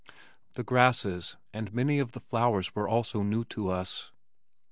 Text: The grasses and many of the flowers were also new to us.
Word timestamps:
The 0.53 0.63
grasses 0.63 1.37
and 1.53 1.71
many 1.75 1.99
of 1.99 2.13
the 2.13 2.19
flowers 2.19 2.73
were 2.73 2.87
also 2.87 3.21
new 3.21 3.45
to 3.45 3.69
us. 3.69 4.09